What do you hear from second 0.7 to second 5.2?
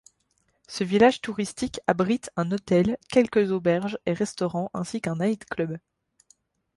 village touristique abrite un hôtel, quelques auberges et restaurants, ainsi qu’un